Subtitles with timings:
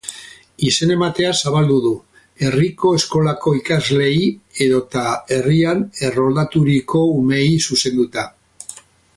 [0.67, 1.91] Izen ematea zabaldu du,
[2.47, 4.25] herriko eskolako ikasleei
[4.69, 5.05] edota
[5.37, 8.27] herrian erroldaturiko umeei zuzenduta.